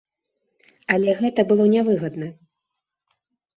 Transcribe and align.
Але 0.93 1.09
гэта 1.19 1.45
было 1.53 1.69
не 1.75 1.81
выгадна. 1.91 2.33